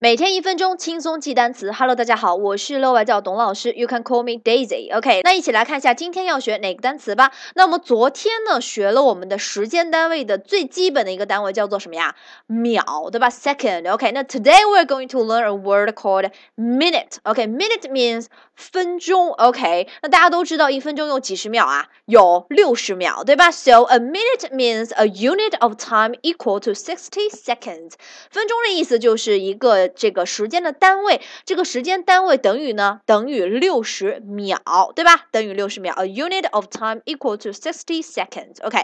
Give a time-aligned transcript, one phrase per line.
[0.00, 1.70] 每天一分钟轻松记单词。
[1.70, 4.92] Hello，大家好，我是乐外教董老师，You can call me Daisy。
[4.94, 7.30] OK，那一起来看一下今天要学哪个单词吧。
[7.54, 12.16] 那我们昨天呢学了我们的时间单位的最基本的一个单位叫做什么呀？
[12.48, 13.88] 秒，对吧？Second。
[13.92, 17.16] OK，那 Today we're going to learn a word called minute。
[17.22, 18.26] OK，minute means
[18.56, 19.30] 分钟。
[19.32, 27.92] OK，那大家都知道一分钟有几十秒啊，有六十秒，对吧？So a minute means a unit of time equal to sixty seconds。
[28.30, 29.84] 分钟的意思就是一个。
[29.94, 33.00] 这个时间的单位，这个时间单位等于呢？
[33.06, 34.58] 等于六十秒，
[34.94, 35.26] 对吧？
[35.30, 35.92] 等于六十秒。
[35.94, 38.60] A unit of time equal to sixty seconds.
[38.62, 38.78] OK，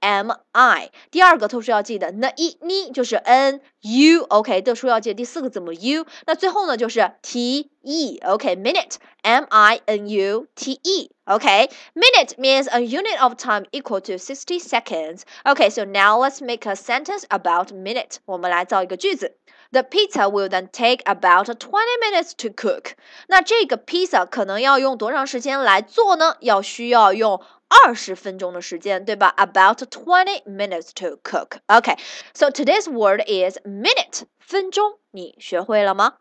[0.00, 0.90] m m i。
[1.12, 6.04] 第二个特殊要记的 n i n 就是 n u OK，特殊要记第四个字母 u。
[6.26, 8.96] 那最后呢就是 t e OK minute
[9.86, 15.20] u t e OK minute means a unit of time equal to sixty seconds.
[15.44, 18.16] OK, so now let's make a sentence about minute.
[18.26, 19.36] 我们来造一个句子。
[19.72, 22.96] the pizza will then take about twenty minutes to cook。
[23.28, 26.34] 那这个披萨可能要用多长时间来做呢？
[26.40, 31.58] 要需要用二十分钟的时间，对吧？About twenty minutes to cook。
[31.68, 36.14] OK，so today's word is minute，分钟，你学会了吗？